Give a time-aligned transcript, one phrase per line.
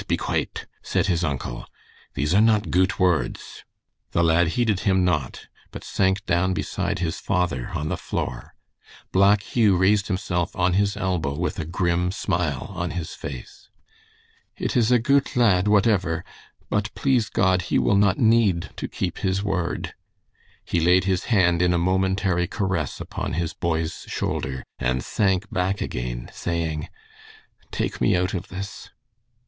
[0.07, 1.67] be quate!" said his uncle;
[2.15, 3.63] "these are not goot words."
[4.13, 8.55] The lad heeded him not, but sank down beside his father on the floor.
[9.11, 13.69] Black Hugh raised himself on his elbow with a grim smile on his face.
[14.57, 16.25] "It is a goot lad whatever,
[16.67, 19.93] but please God he will not need to keep his word."
[20.65, 25.79] He laid his hand in a momentary caress upon his boy's shoulder, and sank back
[25.79, 26.89] again, saying,
[27.69, 28.89] "Take me out of this."